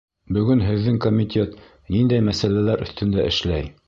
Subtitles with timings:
[0.35, 1.53] —Бөгөн һеҙҙең комитет
[1.97, 3.69] ниндәй мәсьәләләр өҫтөндә эшләй?